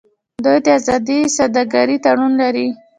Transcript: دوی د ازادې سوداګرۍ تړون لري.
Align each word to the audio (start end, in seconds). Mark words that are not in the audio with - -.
دوی 0.43 0.57
د 0.65 0.67
ازادې 0.77 1.19
سوداګرۍ 1.37 1.97
تړون 2.05 2.31
لري. 2.41 2.67